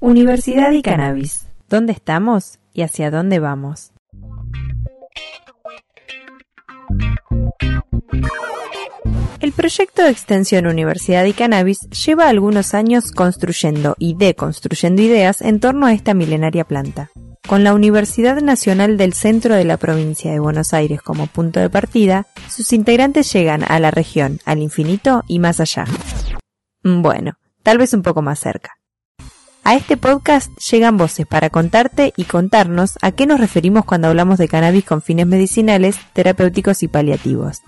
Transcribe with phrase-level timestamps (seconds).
[0.00, 1.48] Universidad y Cannabis.
[1.68, 3.92] ¿Dónde estamos y hacia dónde vamos?
[9.40, 15.58] El proyecto de extensión Universidad y Cannabis lleva algunos años construyendo y deconstruyendo ideas en
[15.58, 17.10] torno a esta milenaria planta.
[17.48, 21.70] Con la Universidad Nacional del Centro de la Provincia de Buenos Aires como punto de
[21.70, 25.86] partida, sus integrantes llegan a la región, al infinito y más allá.
[26.84, 28.78] Bueno, tal vez un poco más cerca.
[29.68, 34.38] A este podcast llegan voces para contarte y contarnos a qué nos referimos cuando hablamos
[34.38, 37.60] de cannabis con fines medicinales, terapéuticos y paliativos.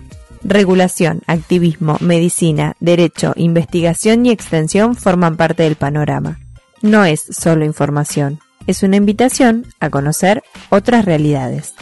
[0.43, 6.39] Regulación, activismo, medicina, derecho, investigación y extensión forman parte del panorama.
[6.81, 11.75] No es solo información, es una invitación a conocer otras realidades.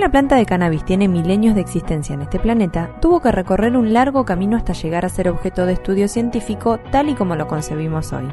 [0.00, 3.92] La planta de cannabis tiene milenios de existencia en este planeta, tuvo que recorrer un
[3.92, 8.12] largo camino hasta llegar a ser objeto de estudio científico tal y como lo concebimos
[8.12, 8.28] hoy.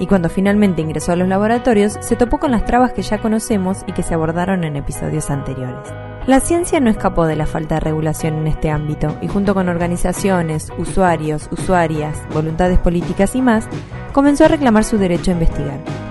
[0.00, 3.84] Y cuando finalmente ingresó a los laboratorios, se topó con las trabas que ya conocemos
[3.86, 5.92] y que se abordaron en episodios anteriores.
[6.26, 9.68] La ciencia no escapó de la falta de regulación en este ámbito y junto con
[9.68, 13.66] organizaciones, usuarios, usuarias, voluntades políticas y más,
[14.12, 16.07] comenzó a reclamar su derecho a investigar.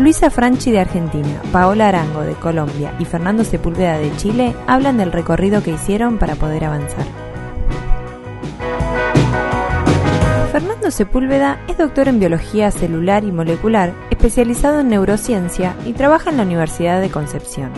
[0.00, 5.12] Luisa Franchi de Argentina, Paola Arango de Colombia y Fernando Sepúlveda de Chile hablan del
[5.12, 7.04] recorrido que hicieron para poder avanzar.
[10.52, 16.38] Fernando Sepúlveda es doctor en biología celular y molecular, especializado en neurociencia y trabaja en
[16.38, 17.70] la Universidad de Concepción.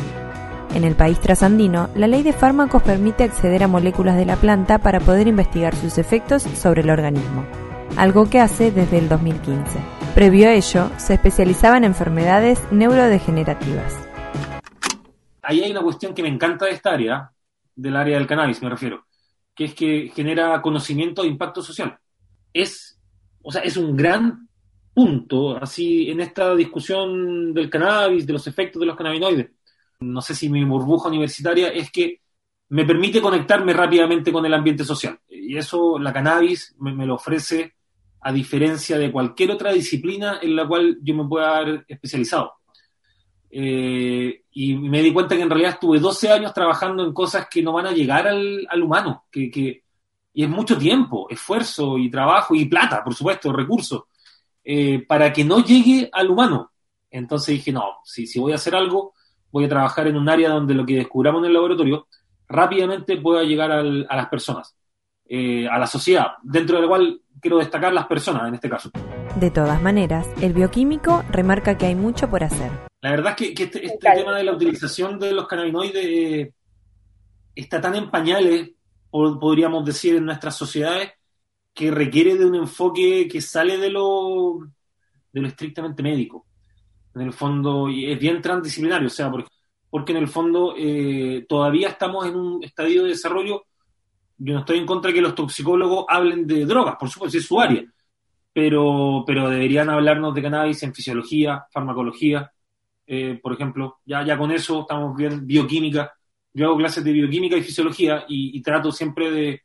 [0.77, 4.79] En el país trasandino, la ley de fármacos permite acceder a moléculas de la planta
[4.79, 7.45] para poder investigar sus efectos sobre el organismo,
[7.97, 10.02] algo que hace desde el 2015.
[10.15, 13.97] Previo a ello, se especializaba en enfermedades neurodegenerativas.
[15.41, 17.33] Ahí hay una cuestión que me encanta de esta área,
[17.75, 19.07] del área del cannabis me refiero,
[19.55, 21.99] que es que genera conocimiento de impacto social.
[22.53, 23.01] Es,
[23.41, 24.51] o sea, es un gran
[24.93, 29.51] punto, así, en esta discusión del cannabis, de los efectos de los cannabinoides.
[30.01, 32.21] No sé si mi burbuja universitaria es que
[32.69, 35.19] me permite conectarme rápidamente con el ambiente social.
[35.27, 37.77] Y eso la cannabis me, me lo ofrece
[38.23, 42.55] a diferencia de cualquier otra disciplina en la cual yo me pueda haber especializado.
[43.51, 47.63] Eh, y me di cuenta que en realidad estuve 12 años trabajando en cosas que
[47.63, 49.85] no van a llegar al, al humano, que, que,
[50.33, 54.05] y es mucho tiempo, esfuerzo y trabajo y plata, por supuesto, recursos,
[54.65, 56.73] eh, para que no llegue al humano.
[57.11, 59.13] Entonces dije, no, si, si voy a hacer algo,
[59.51, 62.07] voy a trabajar en un área donde lo que descubramos en el laboratorio
[62.49, 64.75] rápidamente pueda llegar al, a las personas,
[65.29, 68.91] eh, a la sociedad, dentro de la cual quiero destacar las personas en este caso.
[69.37, 72.71] De todas maneras, el bioquímico remarca que hay mucho por hacer.
[73.01, 76.53] La verdad es que, que este, este tema de la utilización de los cannabinoides eh,
[77.55, 78.71] está tan en pañales,
[79.11, 81.11] podríamos decir, en nuestras sociedades,
[81.75, 84.59] que requiere de un enfoque que sale de lo,
[85.33, 86.47] de lo estrictamente médico.
[87.15, 89.51] En el fondo, y es bien transdisciplinario, o sea, porque,
[89.91, 93.65] porque en el fondo eh, todavía estamos en un estadio de desarrollo
[94.45, 97.47] yo no estoy en contra de que los toxicólogos hablen de drogas, por supuesto, es
[97.47, 97.85] su área,
[98.53, 102.51] pero, pero deberían hablarnos de cannabis en fisiología, farmacología,
[103.07, 104.01] eh, por ejemplo.
[104.05, 106.13] Ya, ya con eso estamos bien, bioquímica.
[106.53, 109.63] Yo hago clases de bioquímica y fisiología y, trato siempre de,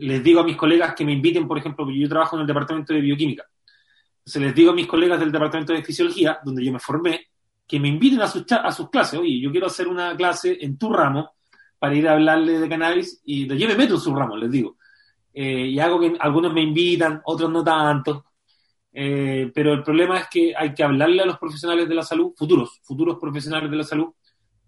[0.00, 2.46] les digo a mis colegas que me inviten, por ejemplo, porque yo trabajo en el
[2.46, 3.44] departamento de bioquímica.
[4.20, 7.28] Entonces les digo a mis colegas del departamento de fisiología, donde yo me formé,
[7.66, 9.20] que me inviten a sus, a sus clases.
[9.20, 11.37] Oye, yo quiero hacer una clase en tu ramo
[11.78, 14.76] para ir a hablarle de cannabis y yo me meto en su ramo, les digo.
[15.32, 18.24] Eh, y hago que algunos me invitan, otros no tanto.
[18.92, 22.32] Eh, pero el problema es que hay que hablarle a los profesionales de la salud,
[22.36, 24.08] futuros, futuros profesionales de la salud,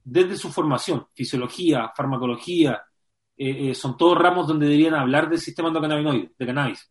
[0.05, 2.83] desde su formación, fisiología, farmacología,
[3.37, 6.91] eh, son todos ramos donde deberían hablar del sistema endocannabinoide, de cannabis.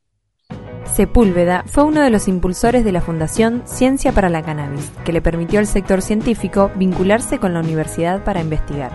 [0.85, 5.21] Sepúlveda fue uno de los impulsores de la Fundación Ciencia para la Cannabis, que le
[5.21, 8.91] permitió al sector científico vincularse con la universidad para investigar.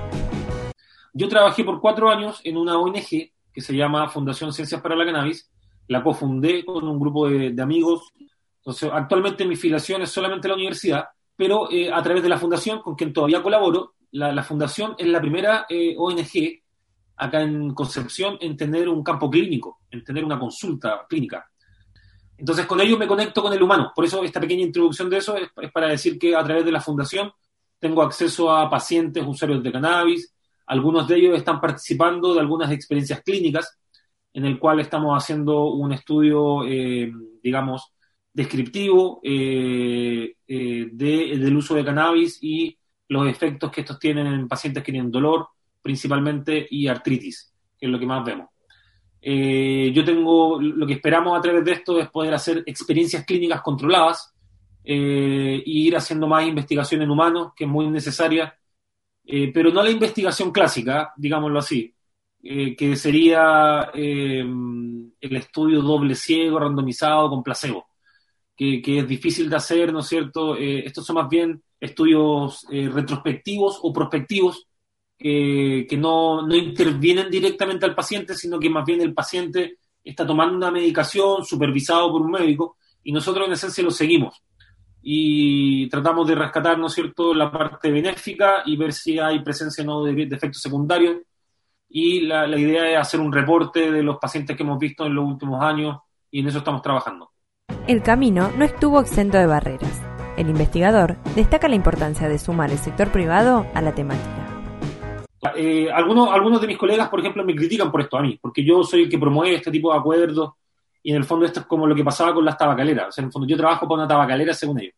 [1.16, 5.04] Yo trabajé por cuatro años en una ONG que se llama Fundación Ciencias para la
[5.04, 5.48] Cannabis,
[5.86, 8.12] la cofundé con un grupo de, amigos.
[8.56, 11.04] Entonces, actualmente mi filiación es solamente la universidad,
[11.36, 15.20] pero eh, a través de la fundación con quien todavía colaboro, la, fundación es la
[15.20, 16.62] primera eh, ONG
[17.16, 21.48] acá en Concepción en tener un campo clínico, en tener una consulta clínica.
[22.36, 23.92] Entonces, con ello me conecto con el humano.
[23.94, 26.72] Por eso esta pequeña introducción de eso es, es para decir que a través de
[26.72, 27.30] la fundación
[27.78, 30.33] tengo acceso a pacientes, usuarios de cannabis,
[30.66, 33.78] algunos de ellos están participando de algunas experiencias clínicas
[34.34, 37.10] en el cual estamos haciendo un estudio, eh,
[37.42, 37.92] digamos,
[38.32, 42.76] descriptivo eh, eh, del uso de cannabis y
[43.08, 45.46] los efectos que estos tienen en pacientes que tienen dolor,
[45.80, 48.48] principalmente, y artritis, que es lo que más vemos.
[49.22, 54.34] yo tengo, lo que esperamos a través de esto es poder hacer experiencias clínicas controladas
[54.82, 58.54] e ir haciendo más investigación en humanos, que es muy necesaria,
[59.26, 61.94] pero no la investigación clásica, digámoslo así,
[62.46, 67.86] eh, que sería eh, el estudio doble ciego, randomizado con placebo,
[68.54, 70.54] que, es difícil de hacer, ¿no es cierto?
[70.54, 74.66] Eh, estos son más bien estudios retrospectivos o prospectivos
[75.16, 80.54] que no, no, intervienen directamente al paciente, sino que más bien el paciente está tomando
[80.54, 84.42] una medicación supervisado por un médico y nosotros en esencia lo seguimos
[85.06, 89.84] y tratamos de rescatar, ¿no es cierto?, la parte benéfica y ver si hay presencia
[89.84, 91.18] o no de, de efectos secundarios
[91.96, 95.26] y la, idea es hacer un reporte de los pacientes que hemos visto en los
[95.26, 95.98] últimos años
[96.30, 97.30] y en eso estamos trabajando.
[97.86, 100.02] El camino no estuvo exento de barreras.
[100.36, 104.44] El investigador destaca la importancia de sumar el sector privado a la temática.
[105.54, 108.64] Eh, algunos, algunos de mis colegas, por ejemplo, me critican por esto a mí, porque
[108.64, 110.54] yo soy el que promueve este tipo de acuerdos
[111.04, 113.08] y en el fondo esto es como lo que pasaba con las tabacaleras.
[113.08, 114.94] O sea, en el fondo yo trabajo para una tabacalera según ellos.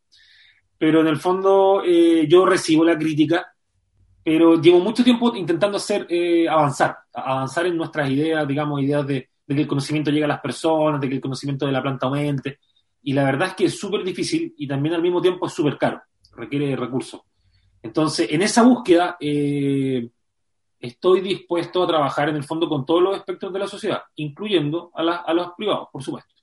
[0.78, 3.52] Pero en el fondo eh, yo recibo la crítica
[4.26, 9.28] pero llevo mucho tiempo intentando hacer eh, avanzar, avanzar en nuestras ideas, digamos, ideas de,
[9.46, 12.58] que el conocimiento llegue a las personas, de que el conocimiento de la planta aumente,
[13.04, 15.78] y la verdad es que es súper difícil y también al mismo tiempo es súper
[15.78, 16.02] caro,
[16.32, 17.20] requiere recursos.
[17.80, 20.08] Entonces, en esa búsqueda, eh,
[20.86, 24.90] estoy dispuesto a trabajar en el fondo con todos los aspectos de la sociedad, incluyendo
[24.94, 26.34] a, a los privados, por supuesto.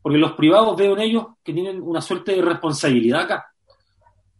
[0.00, 3.46] Porque los privados veo en ellos que tienen una suerte de responsabilidad acá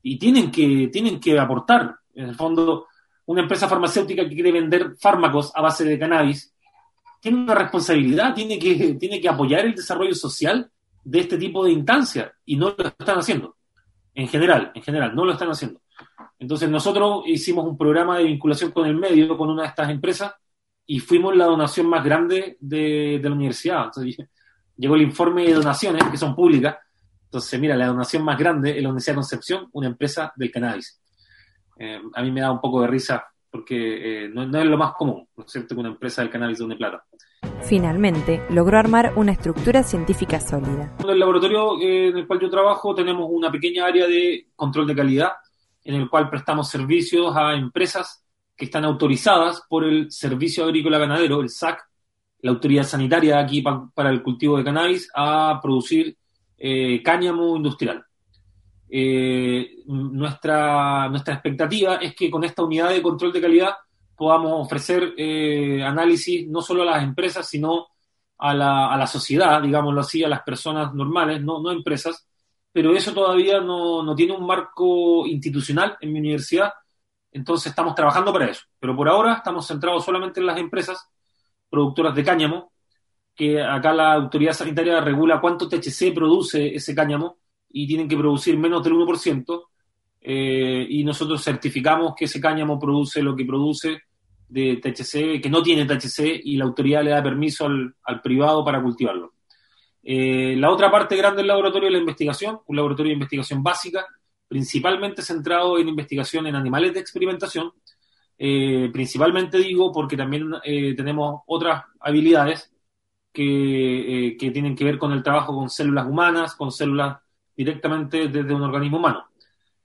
[0.03, 2.87] y tienen que, tienen que aportar en el fondo,
[3.26, 6.55] una empresa farmacéutica que quiere vender fármacos a base de cannabis
[7.20, 10.70] tiene una responsabilidad, tiene que, tiene que apoyar el desarrollo social
[11.03, 13.56] de este tipo de instancias y no lo están haciendo.
[14.14, 15.81] En general, en general, no lo están haciendo.
[16.38, 20.32] Entonces nosotros hicimos un programa de vinculación con el medio, con una de estas empresas,
[20.87, 23.84] y fuimos la donación más grande de, de la universidad.
[23.87, 24.16] Entonces,
[24.76, 26.76] llegó el informe de donaciones, que son públicas.
[27.25, 31.00] Entonces, mira, la donación más grande es la Universidad de Concepción, una empresa del cannabis.
[31.78, 34.93] Eh, a mí me da un poco de risa porque eh, no, es lo más
[34.94, 37.04] común, ¿no es cierto?, que una empresa del cannabis donde plata.
[37.62, 40.94] Finalmente, logró armar una estructura científica sólida.
[40.98, 44.87] En el laboratorio eh, en el cual yo trabajo tenemos una pequeña área de control
[44.87, 45.32] de calidad
[45.86, 48.24] en el cual prestamos servicios a empresas
[48.56, 51.82] que están autorizadas por el Servicio Agrícola Ganadero, el SAC,
[52.40, 53.62] la autoridad sanitaria aquí
[53.94, 56.16] para el cultivo de cannabis, a producir
[57.04, 58.06] cáñamo industrial.
[58.88, 63.70] Eh, nuestra, nuestra expectativa es que con esta unidad de control de calidad
[64.16, 67.88] podamos ofrecer eh, análisis no solo a las empresas, sino
[68.38, 72.26] a la, a la sociedad, digámoslo así, a las personas normales, no, no empresas,
[72.76, 76.75] pero eso todavía no, no tiene un marco institucional en mi universidad,
[77.32, 78.64] entonces estamos trabajando para eso.
[78.78, 81.11] Pero por ahora estamos centrados solamente en las empresas
[81.70, 82.73] productoras de cáñamo,
[83.34, 87.38] que acá la autoridad sanitaria regula cuánto THC produce ese cáñamo,
[87.70, 89.62] y tienen que producir menos del 1%,
[90.20, 94.02] eh, y nosotros certificamos que ese cáñamo produce lo que produce
[94.50, 98.82] de THC, que no tiene THC, y la autoridad le da permiso al, privado para
[98.82, 99.32] cultivarlo.
[100.08, 104.06] Eh, la otra parte grande del laboratorio es la investigación, un laboratorio de investigación básica,
[104.46, 107.72] principalmente centrado en investigación en animales de experimentación,
[108.39, 110.53] eh, principalmente digo porque también
[110.96, 112.72] tenemos otras habilidades
[113.32, 117.19] que, que, tienen que ver con el trabajo con células humanas, con células
[117.56, 119.25] directamente desde un organismo humano.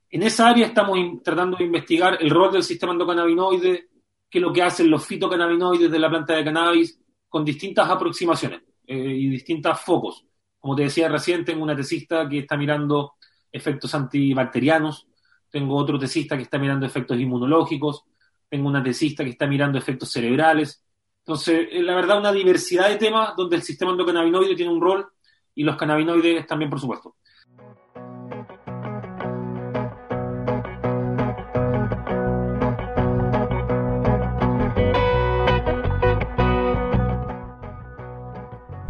[0.08, 3.88] En esa área estamos tratando de investigar el rol del sistema endocannabinoide,
[4.30, 8.60] qué es lo que hacen los fitocannabinoides de la planta de cannabis, con distintas aproximaciones
[8.86, 10.24] eh, y distintos focos.
[10.58, 13.14] Como te decía recién, tengo una tesista que está mirando
[13.50, 15.06] efectos antibacterianos,
[15.50, 18.04] tengo otro tesista que está mirando efectos inmunológicos,
[18.48, 20.84] tengo una tesista que está mirando efectos cerebrales.
[21.24, 25.06] Entonces, eh, la verdad, una diversidad de temas donde el sistema endocannabinoide tiene un rol
[25.54, 27.16] y los cannabinoides también, por supuesto.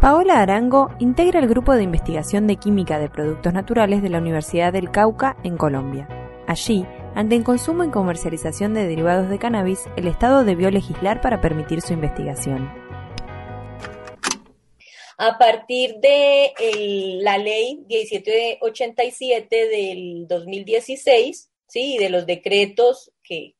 [0.03, 4.73] Paola Arango integra el grupo de investigación de química de productos naturales de la Universidad
[4.73, 6.09] del Cauca en Colombia.
[6.45, 11.39] Allí, ante el consumo y comercialización de derivados de cannabis, el Estado debió legislar para
[11.39, 12.69] permitir su investigación.
[15.17, 16.51] A partir de
[17.21, 21.95] la ley 1787 del 2016, ¿sí?
[21.95, 23.55] y de los decretos que,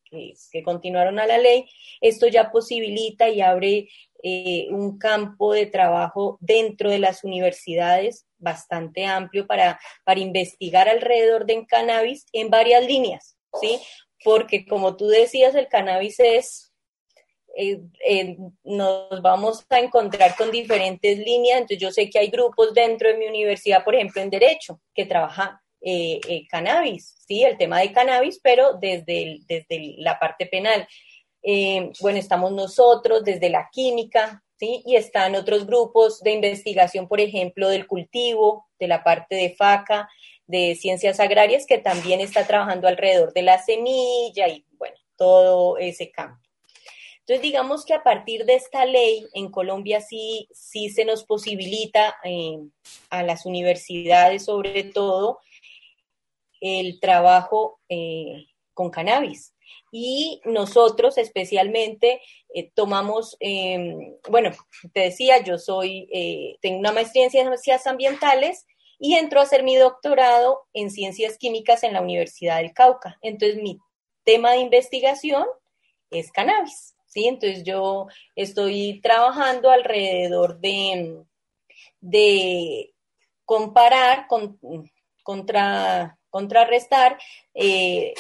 [0.52, 1.70] que continuaron a la ley,
[2.02, 3.90] esto ya posibilita y abre
[4.24, 11.46] eh, un campo de trabajo dentro de las universidades bastante amplio para, para investigar alrededor
[11.46, 13.80] del cannabis en varias líneas, ¿sí?
[14.24, 16.74] Porque como tú decías, el cannabis es
[17.56, 21.58] eh, eh, nos vamos a encontrar con diferentes líneas.
[21.58, 25.06] Entonces, yo sé que hay grupos dentro de mi universidad, por ejemplo, en Derecho, que
[25.06, 27.44] trabaja eh, cannabis, ¿sí?
[27.44, 30.88] El tema de cannabis, pero desde, desde la parte penal.
[32.00, 34.82] bueno, estamos nosotros desde la química, ¿sí?
[34.86, 40.10] Y están otros grupos de investigación, por ejemplo, del cultivo, de la parte de FACA,
[40.48, 46.12] de ciencias agrarias, que también está trabajando alrededor de la semilla y, bueno, todo ese
[46.12, 46.44] campo.
[47.26, 52.18] Entonces, digamos que a partir de esta ley, en Colombia sí, sí se nos posibilita
[52.26, 52.60] eh,
[53.10, 55.40] a las universidades, sobre todo,
[56.64, 59.54] el trabajo eh, con cannabis.
[59.92, 62.22] Y nosotros especialmente
[62.54, 64.52] eh, tomamos, em, bueno,
[64.94, 66.10] te decía, yo soy,
[66.62, 68.66] tengo una maestría en ciencias ambientales
[69.00, 73.18] y entro a hacer mi doctorado en ciencias químicas en la Universidad del Cauca.
[73.22, 73.80] Entonces, mi
[74.24, 75.46] tema de investigación
[76.10, 76.96] es cannabis.
[77.14, 77.28] ¿sí?
[77.28, 81.24] Entonces yo estoy trabajando alrededor de,
[82.02, 82.94] de
[83.46, 84.60] comparar, con,
[85.24, 87.20] contra, contrarrestar
[87.54, 88.16] eh,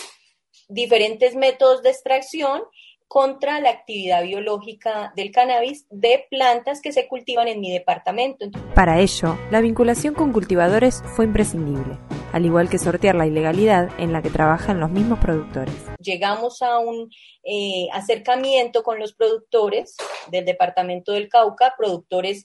[0.69, 2.61] diferentes métodos de extracción
[3.07, 8.45] contra la actividad biológica del cannabis de plantas que se cultivan en mi departamento.
[8.75, 11.97] Para ello, la vinculación con cultivadores fue imprescindible
[12.33, 15.73] al igual que sortear la ilegalidad en la que trabajan los mismos productores.
[15.99, 17.09] Llegamos a un
[17.43, 19.95] eh, acercamiento con los productores
[20.31, 22.43] del departamento del Cauca, productores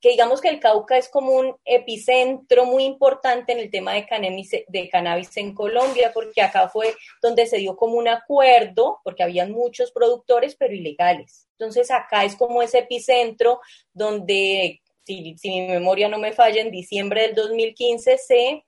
[0.00, 4.06] que digamos que el Cauca es como un epicentro muy importante en el tema de
[4.06, 9.22] cannabis, de cannabis en Colombia, porque acá fue donde se dio como un acuerdo, porque
[9.22, 11.46] habían muchos productores, pero ilegales.
[11.58, 13.60] Entonces acá es como ese epicentro
[13.92, 18.64] donde, si, si mi memoria no me falla, en diciembre del 2015 se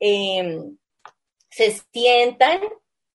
[0.00, 0.78] Em,
[1.50, 2.60] se sientan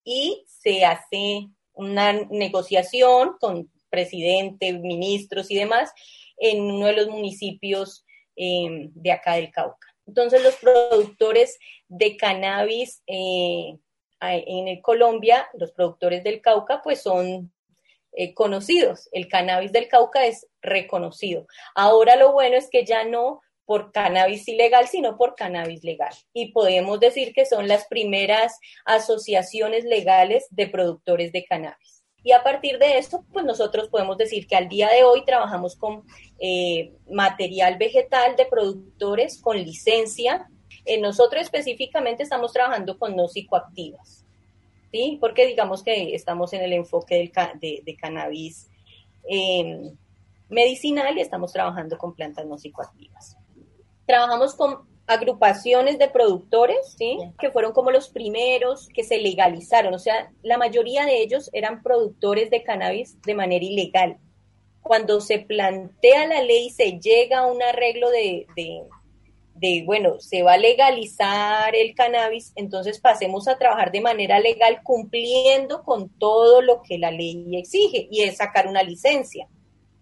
[0.03, 5.91] y se hace una negociación con presidente, ministros y demás
[6.37, 9.87] en uno de los municipios em, de acá del Cauca.
[10.07, 13.77] Entonces los productores de cannabis eh,
[14.21, 17.51] en Colombia, los productores del Cauca, pues son
[18.13, 19.09] eh, conocidos.
[19.11, 21.47] El cannabis del Cauca es reconocido.
[21.75, 26.13] Ahora lo bueno es que ya no por cannabis ilegal, sino por cannabis legal.
[26.33, 32.03] Y podemos decir que son las primeras asociaciones legales de productores de cannabis.
[32.23, 35.75] Y a partir de esto, pues nosotros podemos decir que al día de hoy trabajamos
[35.75, 36.03] con
[36.39, 40.49] eh, material vegetal de productores con licencia.
[40.85, 44.25] Eh, nosotros específicamente estamos trabajando con no psicoactivas,
[44.91, 45.17] ¿sí?
[45.19, 47.31] Porque digamos que estamos en el enfoque
[47.83, 48.67] de, cannabis
[49.29, 49.91] eh,
[50.49, 53.37] medicinal y estamos trabajando con plantas no psicoactivas.
[54.05, 57.17] Trabajamos con agrupaciones de productores, ¿sí?
[57.39, 59.93] Que fueron como los primeros que se legalizaron.
[59.93, 64.17] O sea, la mayoría de ellos eran productores de cannabis de manera ilegal.
[64.85, 68.45] Cuando se plantea la ley, se llega a un arreglo de,
[69.55, 74.81] de, bueno, se va a legalizar el cannabis, entonces pasemos a trabajar de manera legal
[74.83, 79.47] cumpliendo con todo lo que la ley exige y es sacar una licencia.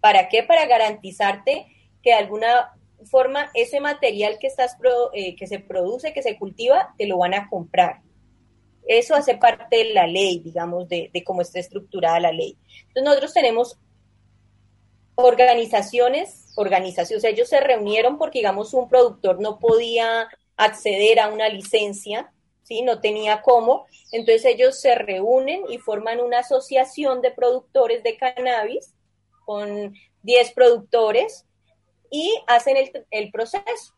[0.02, 0.42] ¿Para qué?
[0.42, 1.66] Para garantizarte
[2.02, 2.74] que alguna
[3.06, 4.76] forma ese material que, estás
[5.14, 8.02] eh, que se produce, que se cultiva, te lo van a comprar.
[8.86, 12.58] Eso hace parte de la ley, digamos, de, cómo está estructurada la ley.
[12.88, 13.78] Entonces nosotros tenemos
[15.16, 22.32] organizaciones, organizaciones, ellos se reunieron porque, digamos, un productor no podía acceder a una licencia,
[22.62, 22.82] ¿sí?
[22.82, 23.86] No tenía cómo.
[24.12, 28.94] Entonces ellos se reúnen y forman una asociación de productores de cannabis
[29.44, 31.44] con 10 productores
[32.10, 32.76] y hacen
[33.10, 33.94] el, proceso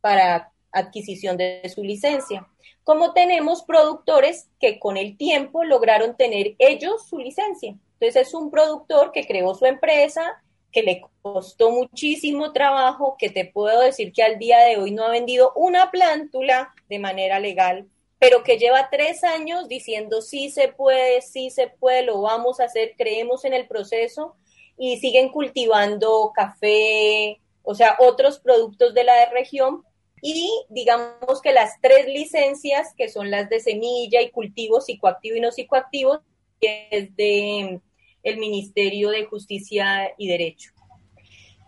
[0.00, 2.46] para adquisición de su licencia.
[2.84, 7.76] Como tenemos productores que con el tiempo lograron tener ellos su licencia.
[8.00, 13.44] Entonces es un productor que creó su empresa, que le costó muchísimo trabajo, que te
[13.44, 17.88] puedo decir que al día de hoy no ha vendido una plántula de manera legal,
[18.18, 22.64] pero que lleva tres años diciendo sí se puede, sí se puede, lo vamos a
[22.64, 24.36] hacer, creemos en el proceso
[24.76, 29.84] y siguen cultivando café, o sea, otros productos de la región.
[30.22, 35.40] Y digamos que las tres licencias, que son las de semilla y cultivo psicoactivo y
[35.40, 36.20] no psicoactivo,
[36.60, 37.80] que es de
[38.22, 40.70] el Ministerio de Justicia y Derecho.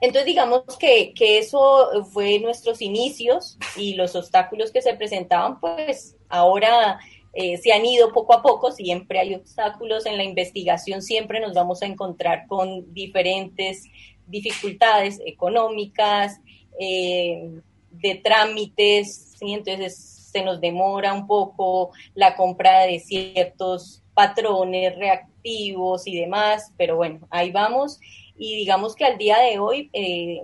[0.01, 6.17] Entonces, digamos que, que, eso fue nuestros inicios y los obstáculos que se presentaban, pues
[6.29, 6.99] ahora
[7.35, 11.55] eh, se han ido poco a poco, siempre hay obstáculos en la investigación, siempre nos
[11.55, 13.85] vamos a encontrar con diferentes
[14.27, 16.41] dificultades económicas,
[16.79, 17.51] eh,
[17.91, 25.75] de trámites, entonces se nos demora un poco la compra de ciertos patrones reactivos y
[26.19, 27.99] demás, pero bueno, ahí vamos.
[28.37, 30.43] Y digamos que al día de hoy eh,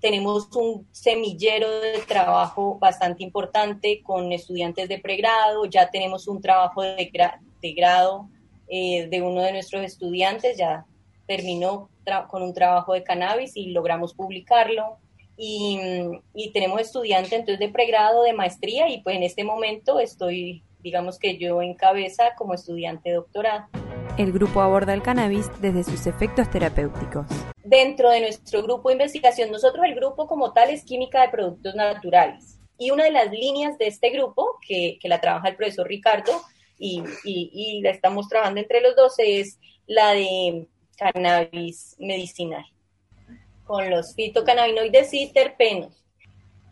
[0.00, 6.82] tenemos un semillero de trabajo bastante importante con estudiantes de pregrado, ya tenemos un trabajo
[6.82, 7.10] de,
[7.74, 8.28] grado
[8.68, 10.84] eh, de uno de nuestros estudiantes, ya
[11.26, 11.88] terminó
[12.28, 14.96] con un trabajo de cannabis y logramos publicarlo.
[15.36, 15.78] Y,
[16.34, 21.16] y, tenemos estudiantes entonces de pregrado, de maestría y pues en este momento estoy, digamos
[21.16, 23.66] que yo en cabeza como estudiante de doctorado.
[24.18, 27.26] El grupo aborda el cannabis desde sus efectos terapéuticos
[27.68, 31.74] dentro de nuestro grupo de investigación, nosotros el grupo como tal es química de productos
[31.74, 32.58] naturales.
[32.78, 36.32] Y una de las líneas de este grupo, que, la trabaja el profesor Ricardo
[36.78, 42.64] y, y, la estamos trabajando entre los dos, es la de cannabis medicinal,
[43.64, 46.04] con los fitocannabinoides y terpenos.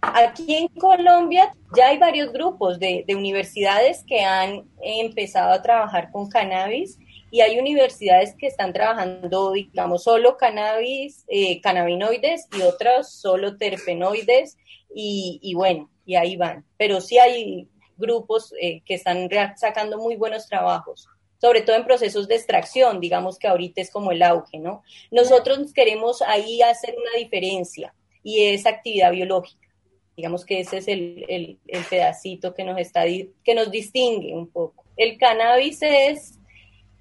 [0.00, 6.10] Aquí en Colombia ya hay varios grupos de, de universidades que han empezado a trabajar
[6.12, 6.98] con cannabis
[7.30, 14.56] y hay universidades que están trabajando, digamos, solo cannabis, eh, cannabinoides y otras solo terpenoides
[14.94, 16.64] y, bueno, y ahí van.
[16.78, 21.08] Pero sí hay grupos eh, que están sacando muy buenos trabajos,
[21.40, 24.82] sobre todo en procesos de extracción, digamos que ahorita es como el auge, ¿no?
[25.10, 29.66] Nosotros queremos ahí hacer una diferencia y es actividad biológica.
[30.16, 34.48] Digamos que ese es el, el, el pedacito que nos, está, que nos distingue un
[34.48, 34.84] poco.
[34.96, 36.38] El cannabis es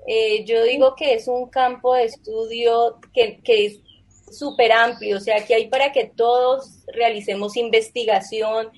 [0.08, 3.80] eh, yo digo que es un campo de estudio que, que es
[4.32, 8.70] súper amplio, o sea, que hay para que todos realicemos investigación.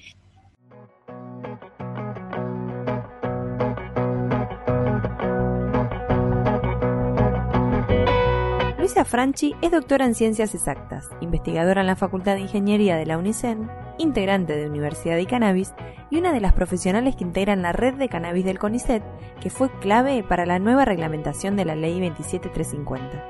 [8.78, 13.18] Luisa Franchi es doctora en Ciencias Exactas, investigadora en la Facultad de Ingeniería de la
[13.18, 15.74] UNICEN, integrante de Universidad y Cannabis
[16.10, 19.04] y una de las profesionales que integran la red de cannabis del CONICET,
[19.42, 23.24] que fue clave para la nueva reglamentación de la Ley 27350.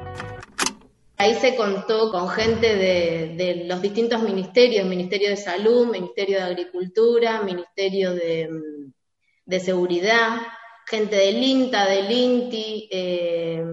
[1.19, 7.41] Ahí se contó con gente de, los distintos ministerios, Ministerio de Salud, Ministerio de Agricultura,
[7.41, 10.41] Ministerio de, Seguridad,
[10.86, 13.65] gente del INTA, del INTI, eh,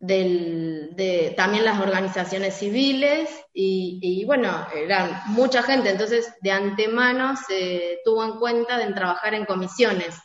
[0.00, 8.24] de también las organizaciones civiles y, bueno, eran mucha gente, entonces de antemano se tuvo
[8.24, 10.16] en cuenta en trabajar en comisiones.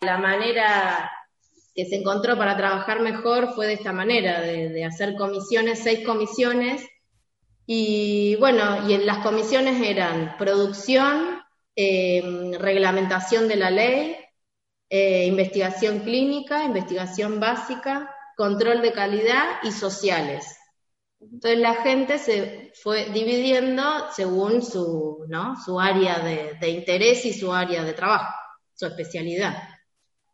[0.00, 1.10] La manera
[1.74, 6.84] que se encontró para trabajar mejor fue de esta manera, de, hacer comisiones, seis comisiones,
[7.66, 11.40] y bueno, y en las comisiones eran producción,
[11.76, 14.16] eh, reglamentación de la ley,
[14.88, 20.56] eh, investigación clínica, investigación básica, control de calidad y sociales.
[21.20, 23.82] Entonces la gente se fue dividiendo
[24.16, 25.56] según su, ¿no?
[25.62, 28.32] su área de, interés y su área de trabajo,
[28.72, 29.62] su especialidad.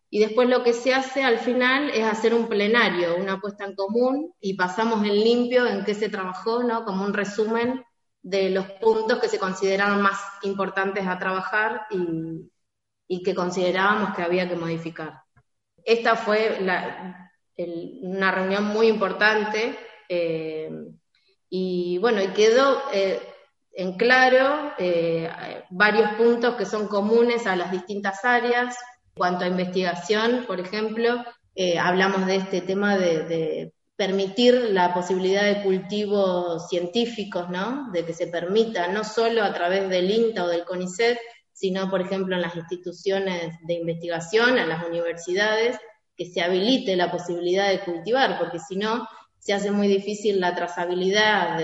[0.09, 3.75] Y después lo que se hace al final es hacer un plenario, una puesta en
[3.75, 6.85] común, y pasamos en limpio en qué se trabajó, ¿no?
[6.85, 7.85] como un resumen
[8.23, 12.53] de los puntos que se consideraron más importantes a trabajar y,
[13.09, 15.23] y que considerábamos que había que modificar.
[15.85, 17.26] Esta fue la,
[17.59, 19.77] una reunión muy importante
[20.09, 20.71] eh,
[21.49, 23.21] y bueno, y quedó eh,
[23.73, 25.31] en claro eh,
[25.71, 28.77] varios puntos que son comunes a las distintas áreas.
[29.15, 31.25] En cuanto a investigación, por ejemplo,
[31.81, 37.91] hablamos de este tema de, permitir la posibilidad de cultivos científicos, ¿no?
[37.93, 41.19] De que se permita no solo a través del INTA o del CONICET,
[41.55, 45.79] sino, por ejemplo, en las instituciones de investigación, en las universidades,
[46.17, 49.07] que se habilite la posibilidad de cultivar, porque si no,
[49.39, 51.61] se hace muy difícil la trazabilidad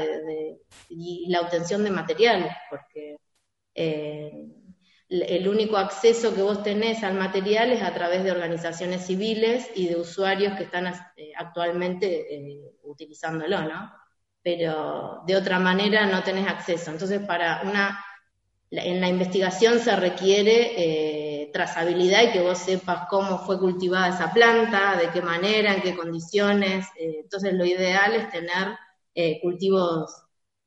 [0.89, 3.17] y la obtención de material, porque
[3.75, 4.31] eh,
[5.09, 9.89] el único acceso que vos tenés al material es a través de organizaciones civiles y
[9.89, 13.93] de usuarios que están eh, actualmente eh, utilizándolo, ¿no?
[14.43, 16.91] Pero de otra manera no tenés acceso.
[16.91, 18.03] Entonces, para una,
[18.71, 24.97] en la investigación se requiere trazabilidad y que vos sepas cómo fue cultivada esa planta,
[24.97, 26.87] de qué manera, en qué condiciones.
[26.99, 28.77] Eh, entonces lo ideal es tener
[29.15, 30.13] eh, cultivos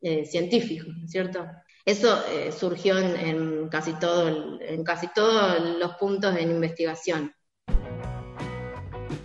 [0.01, 1.45] eh, científicos, ¿cierto?
[1.83, 2.19] Eso
[2.57, 7.34] surgió en, casi todo, en casi todos los puntos en investigación.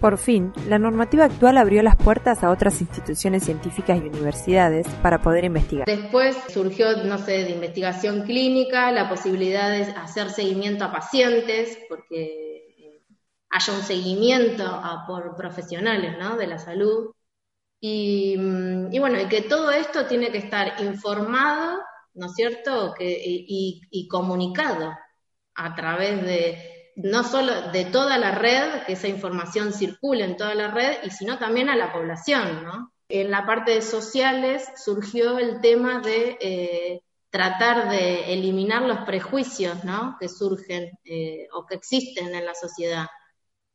[0.00, 5.20] Por fin, la normativa actual abrió las puertas a otras instituciones científicas y universidades para
[5.20, 5.86] poder investigar.
[5.86, 12.74] Después surgió, no sé, de investigación clínica, la posibilidad de hacer seguimiento a pacientes, porque
[12.78, 13.02] eh,
[13.50, 16.38] haya un seguimiento por profesionales ¿no?
[16.38, 17.12] de la salud.
[17.78, 21.78] Y, mm, y, bueno, y que todo esto tiene que estar informado,
[22.14, 22.94] ¿no es cierto?
[22.98, 24.94] Que, y comunicado
[25.54, 26.69] a través de
[27.02, 31.10] no solo de toda la red, que esa información circule en toda la red, y
[31.10, 32.92] sino también a la población, ¿no?
[33.08, 39.78] En la parte de sociales surgió el tema de eh, tratar de eliminar los prejuicios
[40.18, 43.06] que surgen eh, o que existen en la sociedad.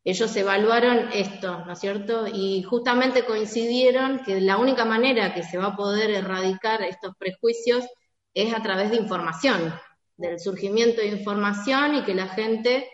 [0.04, 2.28] Ellos evaluaron esto, ¿no es cierto?
[2.28, 7.86] Y justamente coincidieron que la única manera que se va a poder erradicar estos prejuicios
[8.34, 9.74] es a través de información,
[10.16, 12.88] del surgimiento de información y que la gente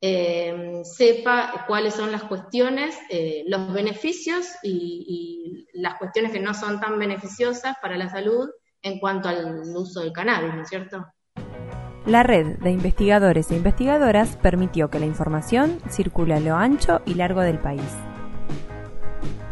[0.00, 6.54] eh, sepa cuáles son las cuestiones, eh, los beneficios y, y, las cuestiones que no
[6.54, 8.48] son tan beneficiosas para la salud
[8.82, 11.04] en cuanto al uso del cannabis, ¿no es cierto?
[12.06, 17.14] La red de investigadores e investigadoras permitió que la información circule a lo ancho y
[17.14, 17.92] largo del país.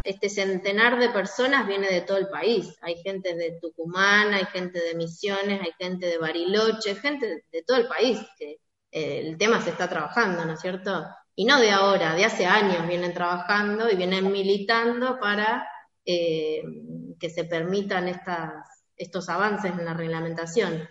[0.03, 2.77] Este centenar de personas viene de todo el país.
[2.81, 7.77] Hay gente de Tucumán, hay gente de Misiones, hay gente de Bariloche, gente de todo
[7.77, 8.57] el país que
[8.97, 11.05] el tema se está trabajando, ¿no es cierto?
[11.35, 15.67] Y no de ahora, de hace años vienen trabajando y vienen militando para
[16.05, 16.63] eh,
[17.19, 18.53] que se permitan estas
[18.97, 20.89] estos avances en la reglamentación.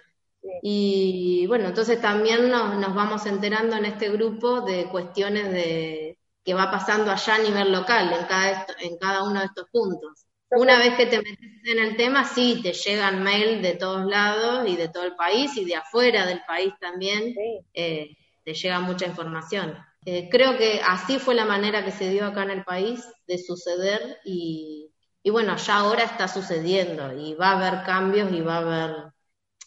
[0.62, 6.70] Y bueno, entonces también nos, vamos enterando en este grupo de cuestiones de que va
[6.70, 10.25] pasando allá a nivel local, en cada, en cada uno de estos puntos.
[10.50, 14.68] Una vez que te metes en el tema, sí, te llegan mail de todos lados
[14.68, 17.34] y de todo el país y de afuera del país también,
[17.74, 19.76] eh, te llega mucha información.
[20.04, 23.38] Eh, creo que así fue la manera que se dio acá en el país de
[23.38, 28.58] suceder y, y bueno, ya ahora está sucediendo y va a haber cambios y va
[28.58, 28.96] a haber,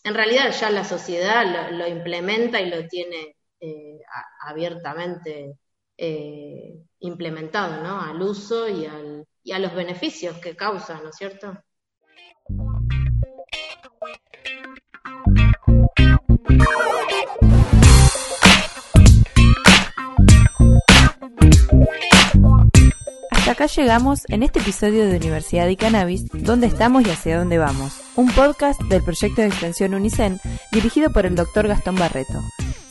[0.05, 3.99] en realidad ya la sociedad lo, implementa y lo tiene eh,
[4.47, 5.57] abiertamente
[6.99, 8.01] implementado, ¿no?
[8.01, 11.57] Al uso y, al, y a los beneficios que causa, ¿no es cierto?
[23.49, 27.99] acá llegamos en este episodio de Universidad y Cannabis, ¿Dónde estamos y hacia dónde vamos?
[28.15, 30.39] Un podcast del proyecto de extensión UNICEN
[30.71, 32.39] dirigido por el doctor Gastón Barreto.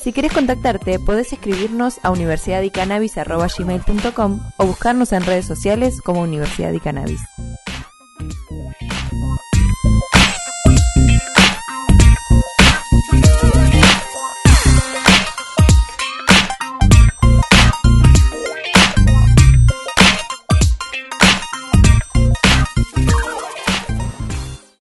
[0.01, 6.81] Si querés contactarte, podés escribirnos a universidadycannabis.gmail.com o buscarnos en redes sociales como Universidad y
[6.81, 7.21] Cannabis.